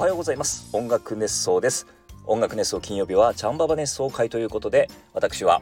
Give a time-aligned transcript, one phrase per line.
[0.00, 0.74] おはようございます。
[0.74, 1.86] 音楽熱奏です。
[2.24, 5.60] 音楽熱奏金曜日はチャンババ熱奏会ということで私は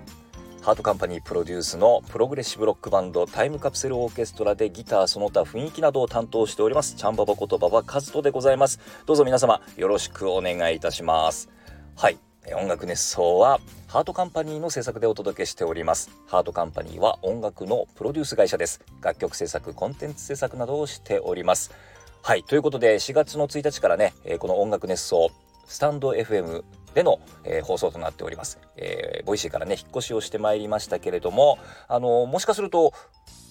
[0.62, 8.78] ハートカンパニープロデュースのプログレッシブロックバンドタイムカプセルオーケストラでギターその他雰囲気などを担当しておりますチャンババことババカズトでございます。
[9.06, 11.48] どうぞ皆様よろしくお願いいたします。
[11.96, 12.16] はい。
[12.54, 13.58] 音楽熱奏は
[13.88, 16.10] ハートカンパニーの制作でお届けしております。
[16.28, 18.82] ハートカンパニーは音楽のプロデュース会社です。
[19.02, 21.72] 楽曲制作コンテンツ制作などをしております。
[22.22, 22.44] はい。
[22.44, 25.30] ということで4月の1日からね、えー、この音楽熱奏
[25.66, 32.92] スタンド FM での、えー、放送となっております、えー、 Voicy からね引っ越しをしてまいりましたけれどもあのもしかすると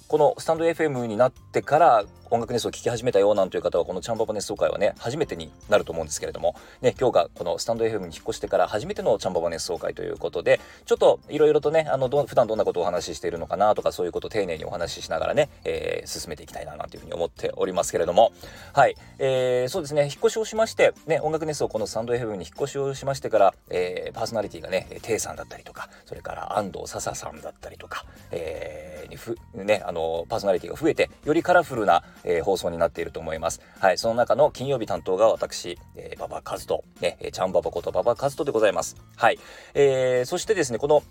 [0.08, 18.32] このスタンド FM になってから音楽熱奏を聴き始めたよなんという方はこのチャンババ熱奏会はね初めてになると思うんですけれどもね今日がこのスタンド FM に引っ越してから初めてのチャンババ熱奏会ということでちょっといろいろとねあのど普段どんなことをお話ししているのかなとかそういうことを丁寧にお話ししながらね、えー、進めていきたいななんていうふうに思っておりますけれども。
[18.74, 20.04] はい、えー、そうですね。
[20.04, 33.62] 引っ越しをしましてね音楽熱奏このスタンド FM に引っ越しをしましてから、えー、パーソナリティがねテイさんだったりとかそれから安藤笹さんだったりとか、えー、ふねあのパーソナリティが増えてよりカラフルな、えー、放送になっていると思います。
[33.80, 38.96] はい、その中の金曜日担当が私、えー、馬場和人、ね、ちゃんババことババカズトでございます。
[39.16, 39.40] はい、
[39.74, 41.04] えー、そしてですね、この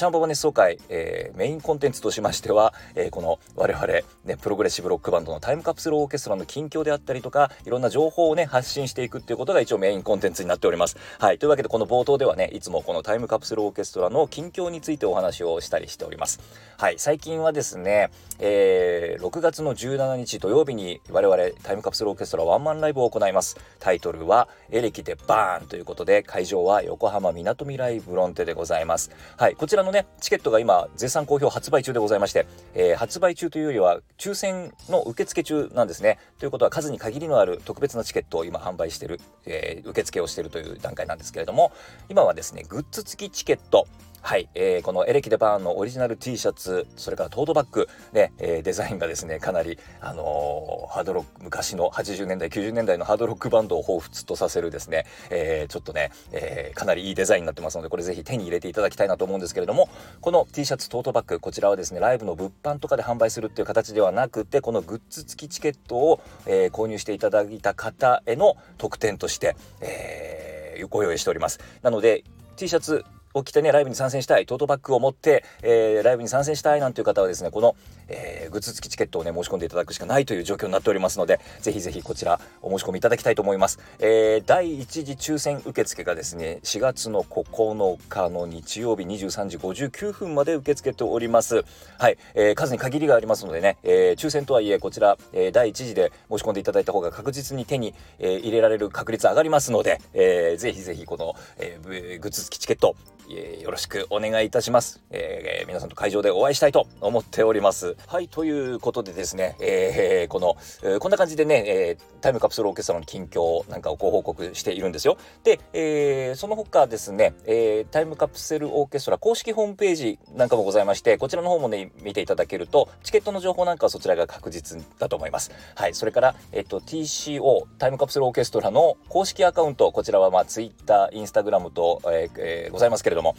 [0.00, 3.86] チャンババ熱奏会、えー、メインコンテンツとしましては、えー、この我々、
[4.24, 10.96] ね、プログレッシブロックバンドのタイムカプセルオーケストラの近況であったりとか、いろんな情報をね、発信していくっていうことが一応メインコンテンツになっております。
[11.18, 11.38] はい。
[11.38, 16.40] というわけで、この冒頭ではね、いつもこのタイムカプセルオーケストラの近況についてお話をしたりしております。
[16.78, 16.94] はい。
[16.96, 23.58] 最近はですね、えー、6月の17日土曜日に我々タイムカプセルオーケストラワンマンライブを行います。
[23.80, 29.10] タイトルは、エレキでバーンということで、会場は横浜みなとみらいブロンテでございます。
[29.36, 29.56] はい。
[29.56, 36.18] こちらののね、チケットが今絶賛好評発売中でございまして、えー、発売中というよりは抽選の受付中なんですね。
[36.38, 41.72] ということは数に限りのある特別なチケットを今販売してる、えー、受付をしてるという段階なんですけれども
[42.08, 43.86] 今はですねグッズ付きチケット
[44.22, 59.88] はい、えー、このエレキデバーンのオリジナル T シャツそれからトートバッグね、えー、デザインがですねかなりあのー、ハードロック昔の80年代90年代のハードロックバンドを彷彿とさせるですね、えー、ちょっとね、えー、かなりいいデザインになってますのでこれぜひ手に入れていただきたいなと思うんですけれども
[60.20, 71.58] この T シャツトートバッグこちらはですねライブの物販とかで販売するっていう形ではなくてこのグッズ付きチケットを、えー、購入していただいた方への特典として、えー、ご用意しております。
[71.82, 72.24] なので
[72.56, 73.04] T シャツ
[73.34, 77.76] を着てねライブに参戦したいトートバッグを持って、えー、ライブに参戦したいなんていう方はですねこの、
[78.08, 91.64] えー、グッズ付きチケットをね申し込んでいただくしかないという状況になっておりますのでぜひぜひこちらお申し込みいただきたいと思います、えー、第1次抽選受付がですね4月の9日の日曜日23時59分まで受け付けております。
[91.98, 102.96] はい、えー、数に限りがありますのでね、えー、抽選とはいえこちら、えー、第1次で申し込んでいただいた方が確実に手に、えー、入れられる確率上がりますので、えー、ぜひぜひこの、えー、グッズ付きチケット
[103.30, 107.96] えー、よろしくお願いいたします、えー、皆さんと会場でお会いしたいと思っております。
[108.06, 115.16] はい、ということでですね、えー、この、えー、こんな感じでね、えー、タイムカプセルオーケストラの近況なんかをご報告しているんですよ。
[115.44, 125.50] で、えー、その他ですね、えー、タイムカプセルオーケストラ公式ホームページなんかもございまして、こちらの方もね、見ていただけると、チケットの情報なんかはそちらが確実だと思います。
[125.74, 133.36] はい、それから、えっと、TCO、タイムカプセルオーケストラの公式アカウント、こちらはまあ、Twitter、Instagram と、えーえー、ございますけれども、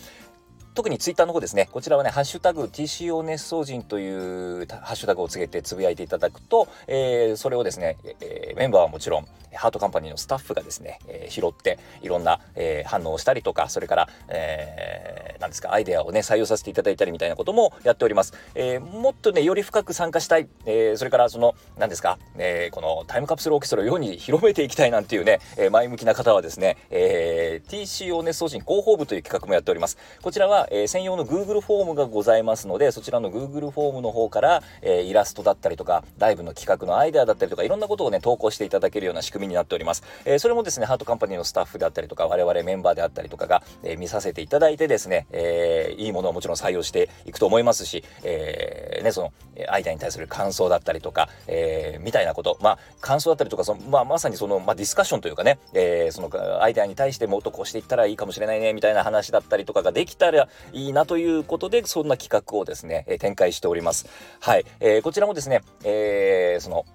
[0.74, 4.10] 特にツイッターの方ですね、こちらはね、ハッシュタグ TCO 熱奏人とい
[4.64, 18.34] うハッシュタグをつけてつぶやいていただくと、えー、それをですね、えー、メンバーはもちろん、ハートカンパニーのスタッフがですね、えー、拾っていろんな、えー、反応をしたりとか、それから、えー、なんですか、アイデアをね、採用させていただいたりみたいなこともやっております。
[18.56, 29.98] えー、もっとね、より深く参加したい、えー、それからその、なんですか、えー、このタイムカプセルオーケストラを世に広めていきたいなんていうね、えー、前向きな方はですね、えー、TCO 熱奏人広報部という企画もやっております。
[30.22, 40.04] こちらは、えー、専用の Google フォームがございますので、そちらの Google フォームの方から、えー、イラストだったりとか、ライブの企画のアイデアだったりとか、いろんなことをね、投稿していただけるような仕組みになっております。
[40.26, 49.34] えー、それもですね、ハートカンパニーのスタッフであったりとか、我々メンバーであったりとかが、えー、見させていただいてですね、えー、いいものはもちろん採用していくと思いますし、えー、ね、その、
[49.70, 56.30] アイデアに対する感想だったりとか、えー、みたいなこと、まあ、感想だったりとか、そのまあ、まさにその、まあ、ディスカッションというかね、えー、その、
[56.62, 64.08] アイデアに対してもっとこうしていったらいいかもしれないね、みたいな話だったりとかができたらいいなということで、そんな企画をですね、え展開しております。
[64.40, 64.66] はい。
[64.80, 66.86] えー、こちらもですね、えー、その、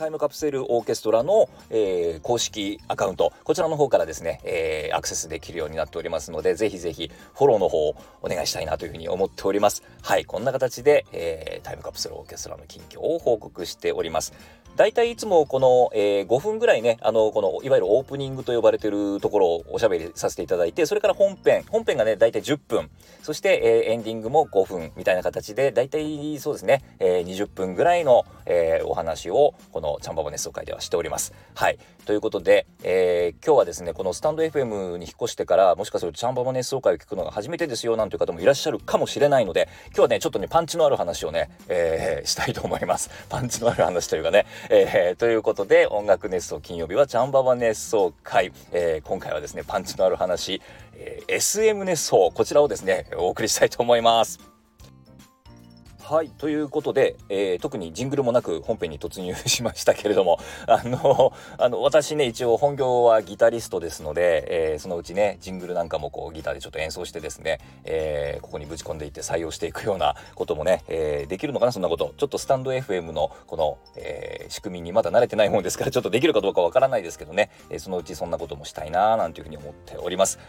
[0.00, 9.82] タイムカプセルオーケストラの、えー、公式アカウント、こちらの方からですね、えー、アクセスできるようになっておりますので、ぜひぜひフォローの方をお願いしたいなというふうに思っております。
[10.00, 14.32] はい、こんな形で、えー、タイムカプセルオーケストラの近況を報告しております。
[14.76, 22.90] 大体いつもこの、えー、5分ぐらいね、あの、この、いわゆるオープニングと呼ばれてるところをおしゃべりさせていただいて、それから本編、本編がね、大体10分、
[23.22, 31.34] そして、えー、エンディングも5分みたいな形で、大体そうですね、えー、20分ぐらいの、えー、お話を、このチャンババネスト会ではしております。
[31.54, 31.78] はい。
[32.04, 43.10] ということで、えー、今日はですね、このスタンド FM に引っ越してから、もしかするとチャンババネスト会を聞くのが初めてですよ、なんていう方もいらっしゃるかもしれないので、今日はね、ちょっとね、パンチのある話をね、えー、 したいと思います。
[43.28, 50.60] パンチのある話というかね、えー、ということで音楽熱奏金曜日はチャンババ熱奏会、えー、今回はですねパンチのある話、
[50.94, 54.49] えー、SM 熱奏こちらをですねお送りしたいと思います。
[56.10, 80.40] はいということで、えー、特にジングルもなく本編に突入しましたけれども あのあの私ね一応本業はギタリストですので、えー、そのうちねジングルなんかもこうギターでちょっと演奏してですね、えー、ここにぶち込んでいって採用していくようなこともね、えできるのかなそんなことちょっとスタンド FM のこの、え仕組みにまだ慣れてないもんですからちょっとできるかどうかわからないですけどね、えそのうちそんなこともしたいなーなんていうふうに思っております。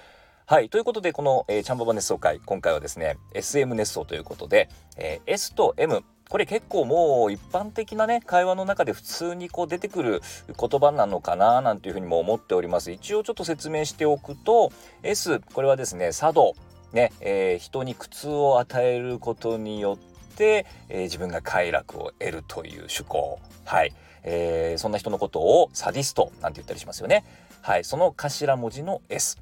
[0.45, 0.69] はい。
[0.69, 10.21] ということで、この、えー、チャンババ熱奏会、今回はですね、SM 熱奏ということで、えー、S と M、これ結構もう一般的なね、会話の中で普通にこう出てくる
[10.59, 12.91] 言葉なのかななんていうふうにも思っております。
[12.91, 14.71] 一応ちょっと説明しておくと、
[15.03, 16.55] S、これはですね、茶道、
[16.91, 23.39] ね、えー、人に苦痛を与えることによって、えー、自分が快楽を得るという趣向。
[23.63, 23.93] はい。
[24.23, 27.23] えー、そんな人のことをサディストなんて言ったりしますよね。
[27.61, 27.83] はい。
[27.83, 29.37] その頭文字の S。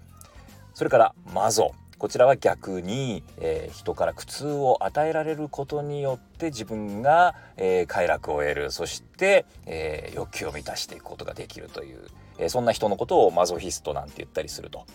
[0.79, 1.73] それからマゾ。
[1.97, 8.71] こちらは逆に、えー、人から苦痛を与えられることによって自分が、えー、快楽を得る。
[8.71, 14.85] そして、えー、欲求を満たしていくことができるという、えそんな人のことをマゾヒストなんて言ったりすると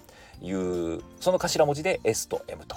[0.40, 2.76] いうその頭文字で S と M と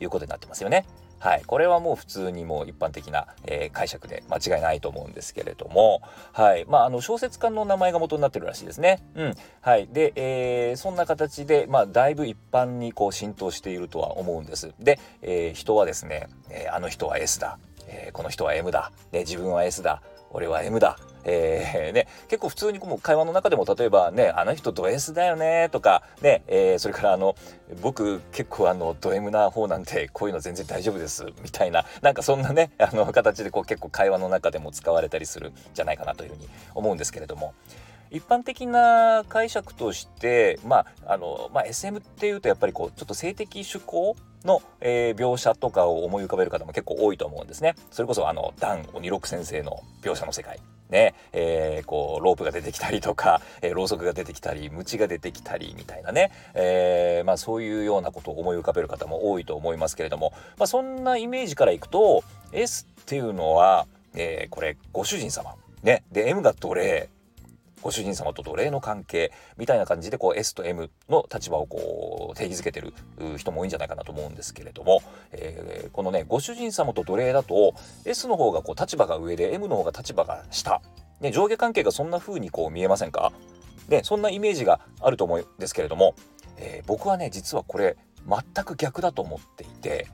[0.00, 0.86] いうことになってますよね。
[1.18, 6.64] はい、これはもう普通にもう一般的な、えー、解釈で間違いないと思うんですけれども、はい。
[6.66, 9.02] まあ、あの小説家の名前が元になってるらしいですね。
[9.14, 9.34] うん。
[9.60, 14.72] はい、で、えー、そんな形で、まあ、だいぶ一般にこう浸透しているとは思うんです。
[14.78, 20.02] で、えー、人はですね、えあの人は S だ、えこの人は M だ、で自分は S だ。
[20.30, 20.98] 俺は M だ。
[21.28, 27.36] えー、ね、結構普通にもう会話の中でも例えばね、あの人ド S だよねとか、ね、えー、それからあの、
[27.82, 37.52] 僕結構あのド M な方なんてこういうの全然大丈夫ですみたいな、なんかそんなね、あの形でこう結構会話の中でも使われたりするんじゃないかなというふうに思うんですけれども。
[38.10, 47.74] 一般的な解釈として、まああのまあ、SM っていうとやっぱりこうちょっと性的趣向の、えー、描写とかを思い浮かべる方も結構多いと思うんですね。
[47.90, 50.58] それこそあのダン・鬼六先生の描写の世界
[50.90, 65.54] ね、えー、こう、ロープが出てきたりとか、えー、ろうそくが出てきたり、鞭が出てきたりみたいなね、えー、まあそういうようなことを思い浮かべる方も多いと思いますけれども、まあそんなイメージからいくと、S っていうのは、えー、これ、ご主人様。
[65.82, 66.02] ね。
[66.12, 67.08] で、M が奴隷。
[67.82, 72.92] ご主人様と奴隷の関係みたいな感じでこう S と M の立場をこう定義づけてる
[73.36, 75.02] 人も多いんじゃないかなと思うんですけれども、
[75.32, 80.82] えー、このねご主人様と奴隷だと S の方がこう立場が上で M の方が立場が下、
[81.20, 83.32] ね、上下関係がそんな風にこう見えませんか？
[83.88, 86.14] でそんなイメージがあると思うんですけれども、
[86.58, 87.96] えー、僕はね実はこれ
[88.28, 90.08] 全く逆だと思っていて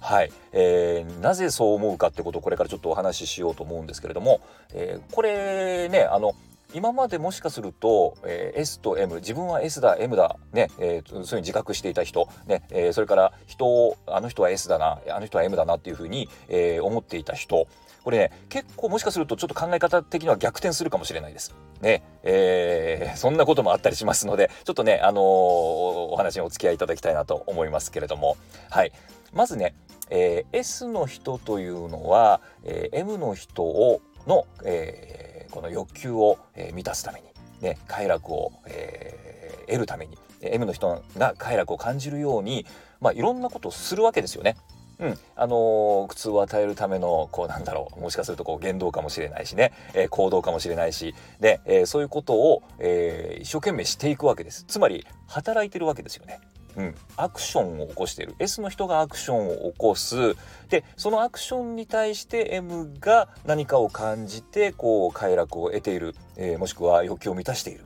[0.00, 4.40] はい、えー、なぜそう思うかってことをこれからちょっとお話ししようと思うんですけれども、
[4.72, 6.34] えー、これねあの
[6.72, 17.66] 今までもしかすると、えー、S と M 自分は S だ M だね、えー、そういうふうに自覚していた人、ねえー、それから人をあの人は S だなあの人は M だなっていうふうに、えー、思っていた人。
[18.02, 21.54] これね結構もしかするとちょっと考え方的には逆転するかもしれないです。
[21.82, 28.36] ねえー、そんなこともあったりしますのでちょっとね、あのー、お話にお付き合いいただきたいなと思いますけれども。
[28.70, 28.92] はい。
[29.34, 29.74] まずね、
[30.08, 37.26] えー、S の人というのは、えー、M の人をの、えーこの欲求を、えー、満たすために、
[37.60, 42.66] ね、快楽を、えー、得るために M の人が快楽を感じるように、
[43.00, 44.56] まあ、いろんなことをするわけですよね。
[45.00, 56.38] うん、あのー、苦痛を与えるためのこうなんだろうもしかするとこう言動かもしれないしね、えー、行動かもしれないしで、えー、そういうことを、えー、一生懸命していくわけですつまり働いてるわけですよね。
[56.76, 58.34] うん、アクションを起こしている。
[58.38, 60.36] S の人がアクションを起こす。
[60.68, 67.84] でそのアクションに対して M が何かを感じてこう快楽を得ている、えー、もしくは欲求を満たしている。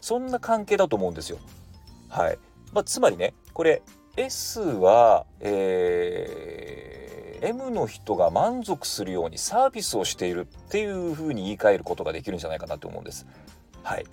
[0.00, 1.38] そんな関係だと思うんですよ。
[2.08, 2.38] はい。
[2.72, 3.82] まあ、つまりねこれ
[4.16, 13.26] S は、えー、M の人が満足するようにサービスをしているっていうふうに言い換えることができるんじゃないかなと思うんです。
[13.82, 14.04] はい。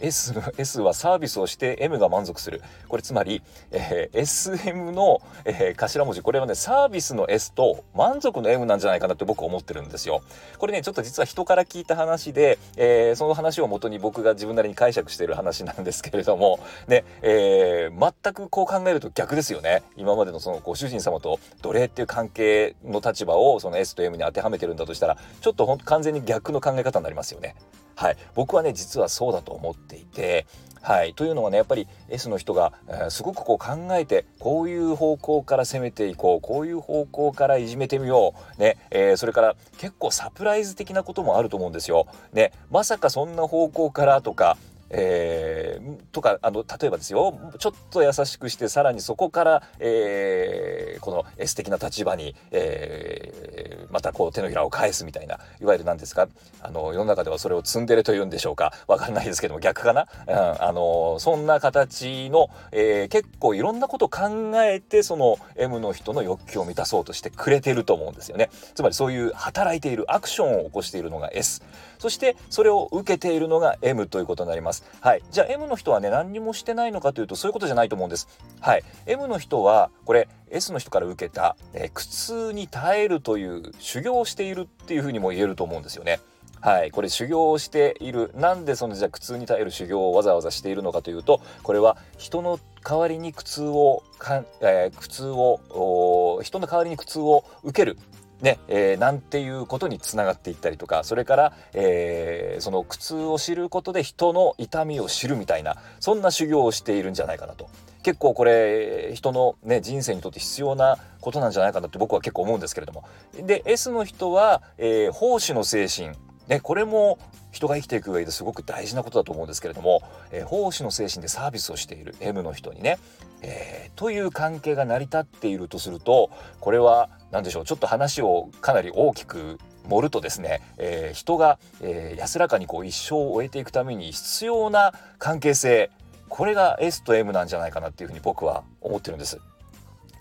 [0.00, 10.22] S, S はサービスをして M が満足するこれつまり、えー、SM の、えー、頭文字これはねサービスの S と満足の M なんじゃないかなって僕は思ってるんですよ。
[10.58, 19.82] これねちょっと実は人から聞いた話で、えー、その話をもとに僕が自分なりに解釈している話なんですけれどもね、えー、全くこう考えると逆ですよね。
[19.96, 27.54] 今までのそのご主人様と奴隷っていう関係の立場をその S と M に当てはめてるんだとしたらちょっとほん完全に逆の考え方になりますよね。
[27.96, 30.46] はい、僕はね実はそうだと思っていて
[30.84, 38.76] はい、というのはねやっぱり S の人が、えー、すごくこう考えてこういう方向から攻めていこうこういう方向からいじめてみよう、ね。
[38.90, 42.06] えー、それから結構サプライズ的なこともあると思うんですよ。
[42.34, 44.58] ね、まさかそんな方向からとか
[44.96, 53.53] えー、とかあの例えばですよちょっと優しくしてさらにそこから、えー、この S 的な立場に、え、
[53.94, 56.26] またこう手のひらを返すみたいないわゆる何ですか？
[56.60, 58.72] あの世の中ではそれをツンデレというんでしょうか？
[58.88, 68.50] わかんないですけども逆かな、うん、あのそんな形の、えー、結構いろんなことを考えてその M の人の欲求を満たそうとしてくれてると思うんですよね。
[68.74, 71.62] つまりそういう働いているアクションを起こしているのが S
[72.00, 74.84] そしてそれを受けているのが M ということになります。
[75.00, 75.22] はい。
[75.30, 78.26] じゃあ M の人はね何にもしてないのかというとそういうことじゃないと思うんです。
[78.60, 78.82] はい。
[79.06, 86.20] M の人はこれ S の人から受けた、えー、苦痛に耐えるという修行をしているっていうふうにも言えると思うんですよね。
[86.60, 88.30] はい、これ修行をしている。
[88.36, 97.98] なんでそのじゃあ苦痛に耐える修行をわざわざしているのかというとこれは人の代わりに苦痛をかん、えー、苦痛を人の代わりに苦痛を受ける。
[98.40, 107.68] ねえー、なんていうことにつながっていったりとかそれから、えー、その苦痛を知ることで人の痛みを知るみたいなそんな修行をしているんじゃないかなと。
[108.02, 113.04] 結構これ人の、ね、人生にとって必要なことなんじゃないかなって僕は結構思うんですけれども。
[113.34, 116.10] で S の人は、えー、奉仕の精神。
[116.46, 117.18] ね、これも
[117.52, 122.98] 人が生きていく上ですごく大事なことだと思うんですけれども、えー、奉仕の精神でサービスをしている M の人にね、
[123.40, 135.90] えー、という関係が成り立っているとするとこれは何でしょうちょっと話をかなり大きく盛るとですね、えー、人が、え安らかにこう一生を終えていくために必要な関係性
[136.28, 139.40] これが S と M なんじゃないかなっていうふうに僕は思ってるんです。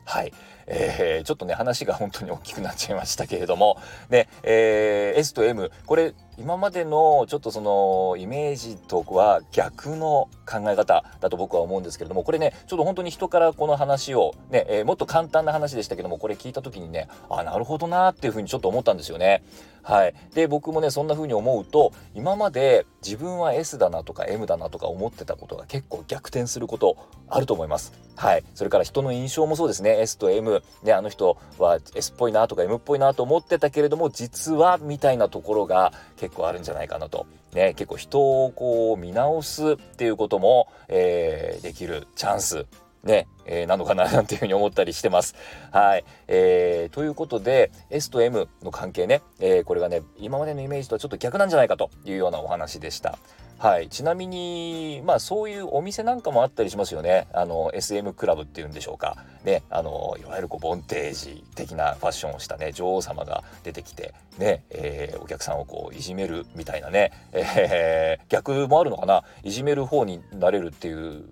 [0.05, 0.33] はい、
[0.65, 3.79] えー、ちょっとね話が本当に大きくなっちゃいましたけれども
[4.09, 19.43] ね、えー、S と M これ今までのちょっとそのイメージとは逆の考え方だと僕は思うんですけれどもこれねちょっと本当に人からこの話をね、えー、もっと簡単な話でしたけどもこれ聞いた時にねあなるほどなっていうふうにちょっと思ったんですよね。
[19.83, 26.97] はい、で僕もねそんな風に思うと今まで自分は S だなとか M だなとか思ってたことが結構逆転すること
[27.27, 27.91] あると思います。
[28.15, 37.25] はい、それから人の印象もそうですね S と M ねあの人は S っぽいなとか M っぽいなと思ってたけれども実はみたいなところが結構あるんじゃないかなと。
[37.53, 42.65] ね、結構人をこう見直すっていうことも、えー、できるチャンス
[43.03, 45.35] ね、えー、なのかななんていうふうに思ったりしてます。
[45.71, 46.05] はい。
[46.27, 53.17] えー、ということで S と M の関係ね、えー、これがね今までのイメージとはちょっと逆なんじゃないかというようなお話でした。
[53.63, 57.29] はい、ちなみにまあそういうお店なんかもあったりしますよね。
[57.31, 59.15] あの SM クラブっていうんでしょうか。
[59.45, 69.23] ねあのいわゆるこうボンテージ的なファッションをしたね女王様が出てきてね、えー、お客さんをこういじめるみたいなね、えー、逆もあるのかな。
[69.43, 71.23] いじめる方になれるっていう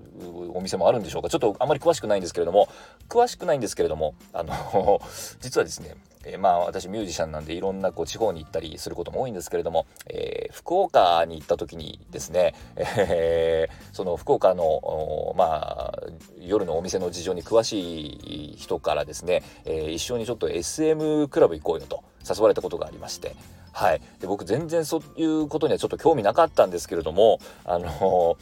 [0.54, 1.30] お店もあるんでしょうか。
[1.30, 2.70] ちょっとあまり詳しくないんですけれども。
[3.10, 5.02] 詳しくないんですけれどもあの
[5.42, 16.00] 実はですねえー、まあ私ミュージシャンなんでいろんなこう地方に行ったりすることも多いんですけれども、えー、福岡に行った時にですね、えー、その福岡のまあ
[16.40, 23.36] 夜のお店の事情に詳しい人からですね、え一緒にちょっと SM クラブ行こうよと誘われたことがありまして
[23.74, 28.38] はい、で僕全然そういうことにはちょっと興味なかったんですけれどもあの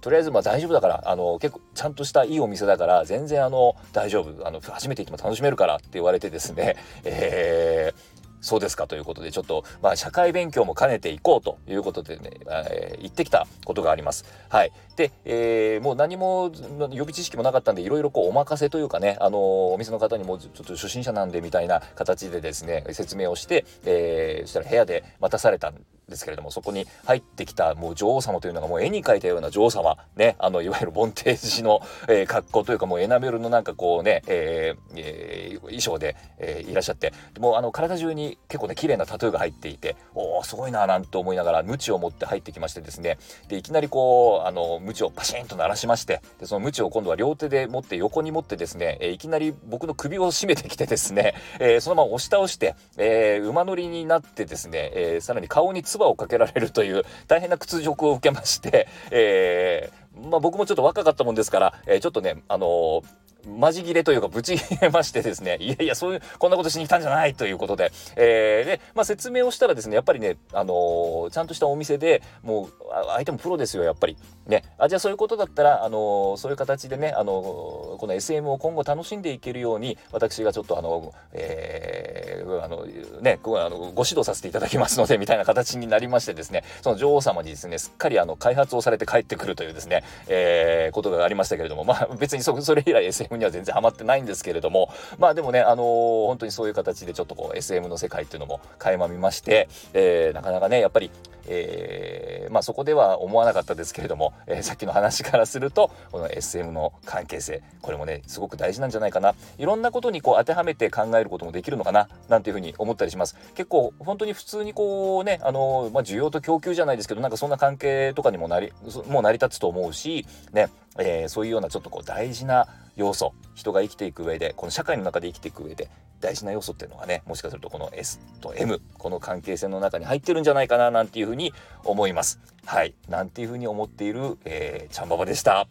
[0.00, 14.26] とりあえずまあ大丈夫だからあの結構ちゃんとしたいいお店だから全然あの大丈夫あの初めて行っても楽しめるからって言われてですね、 えーそうですかということでちょっとまあ社会勉強も兼ねていこうということでね、えー、行ってきたことがあります。
[14.50, 14.72] はい。
[14.96, 16.52] で、えー、もう何も
[16.90, 25.76] 予備知識もなかったんでいろいろこうお任せというかねあのお店の方にもちょっと初心者なんでみたいな形でですね説明をして、えー、そしたら部屋で待たされたん
[26.08, 43.18] ですけれどもそこに入ってきたもう女王様というのがもう絵に描いたような女王様ねあのいわゆるボンテージの、えー、格好というかもうエナメルのなんかこうね、えーえー、衣装で、えー、いらっしゃってもうあの体中に結構ね綺麗なタトゥーが入っていておおすごいななんて思いながら鞭を持って入ってきましてですね
[43.48, 72.68] でいきなりこうあの鞭をパシーンと鳴らしましてでその鞭を今度は両手で持って横に持ってですね、えー、いきなり僕の首を絞めてきてですね、えー、そのまま押し倒して、えー、馬乗りになってですね、えー、さらに顔に唾をかけられるという大変な屈辱を受けまして、えー、まあ、僕もちょっと若かったもんですから、えー、ちょっとね、あのーマジ切れというかぶち切れましてですね いやいやそういうこんなことしに来たんじゃないということで、えー、で、まあ、説明をしたらですねやっぱりね、あのー、ちゃんとしたお店でもう
[73.08, 74.16] 相手もプロですよやっぱり。
[74.46, 74.62] ね。
[74.78, 82.86] あじゃあそういうことだったら、あのー、そういう形でね、あのー、この SM を今後楽しんでいけるように私がちょっとあの、えー、あの
[83.20, 101.10] ねごあのご指導させていただきますのでみたいな形になりましてですねその女王様にですねすっかりあの開発をされて帰ってくるというですね、えー、ことがありましたけれどもまあ別にそそれ以来 SM には全然ハマってないんですけれどもまあでもねあのー、本当にそういう形でちょっとこう SM の世界っていうのも垣間見まして、えー、なかなかねやっぱり、
[101.46, 109.34] えー、まあそこでは思わなかったですけれども、えー、さっきの話からするとこの SM の関係性これもねすごく大事なんじゃないかな。
[109.58, 113.36] いろんなことにこう当てはめて考えることもできるのかななんていうふうに思ったりします。
[113.54, 118.72] 結構本当に普通にこうねあのまあ、需要と供給じゃないですけどなんかそんな関係とかにもなり
[119.08, 131.52] もう成り立つと思うしねえー、そういうようなちょっとこう大事な要素人が生きていく上でこの社会の中で生きていく上で大事な要素っていうのがねもしかするとこの S と M この関係性の中に入ってるんじゃないかななんていうふうに
[131.84, 132.40] 思います。
[132.64, 132.94] はい。
[133.08, 135.68] なんていうふうに思っている、えー、ちゃんばばでした。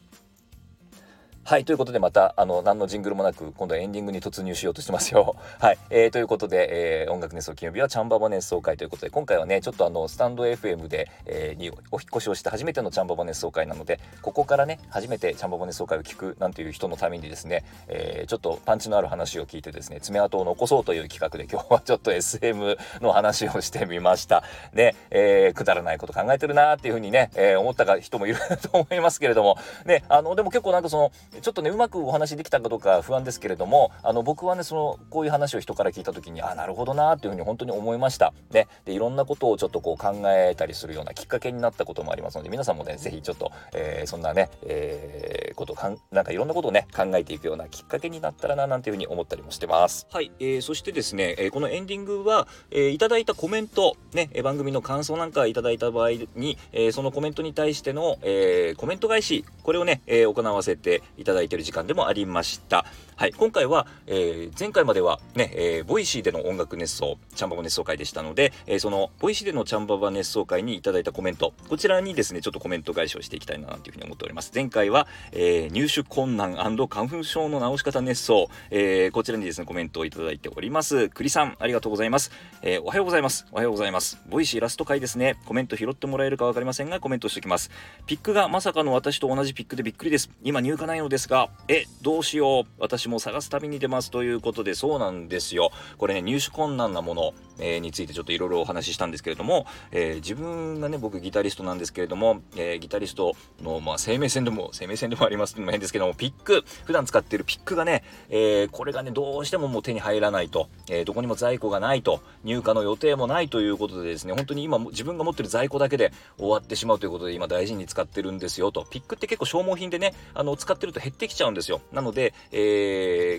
[1.45, 1.65] はい。
[1.65, 5.35] ということで、また、あの、何のジングルもなく、今度はエンディングに突入しようとしてますよ。
[5.59, 5.77] はい。
[5.89, 24.43] えー、ということで、えー、音楽熱奏金曜日はチャンババ熱奏会ということで、今回はね、ちょっとあの、スタンド FM で、えー、にお引越しをして初めてのチャンババ熱奏会なので、ここからね、初めてチャンババ熱奏会を聞くなんていう人のためにですね、えー、ちょっとパンチのある話を聞いてですね、爪痕を残そうという企画で、今日はちょっと SM の話をしてみました。
[24.71, 38.33] ね、えー、くだらないこと考えてるなーっていうふうにね、えー、思った人もいると思いますけれども、ね、あの、でも結構なんかその、ちょっとねうまくお話できたかどうか不安ですけれどもあの僕はねそのこういう話を人から聞いた時にあなるほどなっていうふうに本当に思いました。
[38.51, 50.07] ね、でいろんなことをちょっとこう考えたりするようなきっかけになったこともありますので皆さんもね是非ちょっと、えー、そんなね、えー、ことかんなんかいろんなことをね考えていくようなきっかけになったらななんていうふうに思ったりもしてます。
[50.11, 62.85] はい、えー、そしてですね、えー、このエンディングは、えー、いただいたコメントね番組の感想なんかいただいた場合に、えー、そのコメントに対しての、えー、コメント返しこれをね、えー、行わせていただいている時間でもありました。
[63.15, 74.51] はい、今回は、えー、前回まではね、えー、 Voicy での音楽熱奏、チャンババ熱奏会でしたので、えー、その Voicy でのチャンババ熱奏会にいただいたコメント、こちらにですね、ちょっとコメント返しをしていきたいなというふうに思っております。
[74.53, 81.09] 前回は、え入手困難花粉症の治し方熱奏、えこちらにですね、コメントをいただいております。
[81.09, 82.31] 栗さん、ありがとうございます。
[82.63, 83.45] えおはようございます。
[83.51, 84.19] おはようございます。
[84.27, 85.35] Voicy ラスト回ですね。
[85.45, 87.69] コメント拾ってもらえるかわかりませんが、コメントしておきます。
[88.07, 90.31] ピックがまさかの私と同じピックでびっくりです。
[90.43, 92.65] 今入荷ないのですが、え、どうしよう。
[92.79, 95.71] 私も探すたびに出ますということでそうなんですよ。
[95.97, 118.85] これね入手困難なもの、えー、についてちょっといろいろお話ししたんですけれども、えー、自分がね僕ギタリストなんですけれども、えー、ギタリストの、まあ、生命線でも生命線でもありますのも変ですけどもピック普段使ってるピックがね、えこれがねどうしてももう手に入らないと、えどこにも在庫がないと入荷の予定もないということでですね本当に今自分が持ってる在庫だけで終わってしまうということで今大事に使ってるんですよと。
[118.89, 121.81] ピックって結構消耗品でねあの使ってると減ってきちゃうんですよ。
[121.91, 122.57] なので、え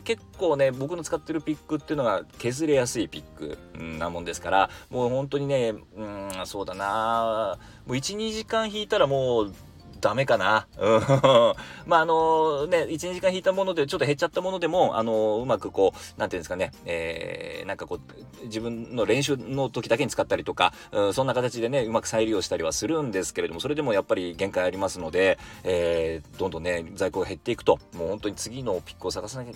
[0.04, 3.58] 結構ね僕の使ってるピックっていうのが削れやすいピック
[3.98, 7.58] なもんですからもう本当にねうんそうだな。
[7.86, 9.52] もう12時間引いたらもう
[10.04, 10.66] ダメかな。
[10.78, 11.00] うん。
[11.88, 29.46] まあ、あのね、1、2時間引いたもので、ちょっと減っちゃったものでも、あのうまくこう、なんていうんですかね、えー、なんかこう、自分の練習の時だけに使ったりとか、うん、そんな形でね、うまく再利用したりはするんですけれども、それでもやっぱり限界ありますので、えー、どんどんね、在庫が減っていくと、もう本当に次のピックを探さな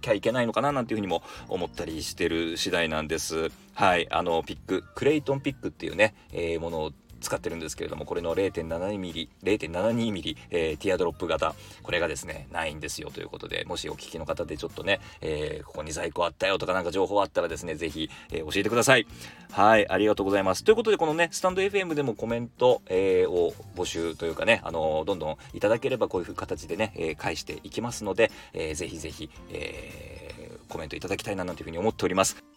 [0.00, 3.50] きゃいけないのかな、なんていうふうにも思ったりしてる次第なんです。
[3.74, 11.54] はい、あの、ピック、クレイトンピックっていうね、えー、ものを使ってるんですけれどもこれの 0.72mm 0.72mm、えー、ティアドロップ型。
[11.82, 19.06] これがですねないんですよということでもしお聞きの方でちょっとね、えー、ここに在庫あったよとかなんか情報あったらですね是非、えー、教えてください。
[19.52, 20.64] はいありがとうございます。
[20.64, 32.49] ということでこのねスタンド FM でもコメント、えー、を募集というかねあのどんどんいただければこういう形でね、えー、返していきますので、えー、ぜひぜひ、えー、コメントいただきたいななんていうふうに思っております。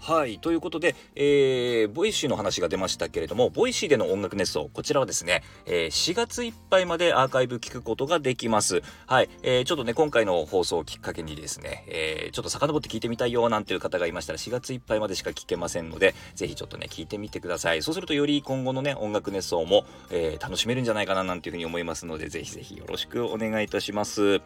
[0.00, 0.38] はい。
[0.38, 8.82] ということで、えー、 Voicy の話が出ましたけれども、 Voicy での音楽熱奏、こちらはですね、えー、4月いっぱいまでアーカイブ聞くことができます。
[9.06, 9.28] はい。
[9.42, 17.82] えー、ちょっとね、今回の放送をきっかけにですね、えー、ちょっと遡って聞いてみたいよなんていう方がいましたら、4月いっぱいまでしか聞けませんので、ぜひちょっとね、聞いてみてください。
[17.82, 24.40] そうするとより今後のね、音楽熱奏も、えー、楽しめるんじゃないかななんていうふうに思いますので、ぜひぜひよろしくお願いいたします。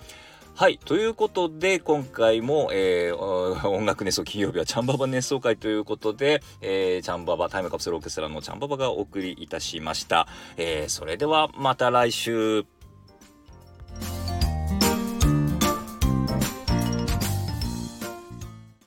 [0.54, 0.78] はい。
[0.78, 3.16] ということで、今回も、えー、
[3.68, 10.28] 音楽熱奏金曜日はチャンババ熱奏会ということで、えー、チャンババタイムカプセルオーケストラのチャンババがお送りいたしました。
[10.58, 12.66] えー、それではまた来週。